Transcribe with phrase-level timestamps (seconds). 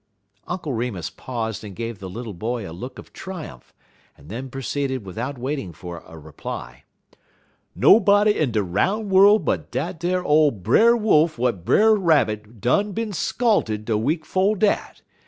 [0.47, 3.71] Uncle Remus paused and gave the little boy a look of triumph,
[4.17, 6.85] and then proceeded without waiting for a reply:
[7.75, 12.93] "Nobody in de roun' worl' but dat ar ole Brer Wolf w'at Brer Rabbit done
[12.93, 15.03] bin scalted de week 'fo' dat.